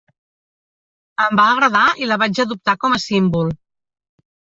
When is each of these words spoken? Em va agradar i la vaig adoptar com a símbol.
Em 1.25 1.35
va 1.39 1.45
agradar 1.55 1.83
i 2.05 2.09
la 2.11 2.17
vaig 2.21 2.41
adoptar 2.45 2.75
com 2.85 2.97
a 2.97 2.99
símbol. 3.05 3.53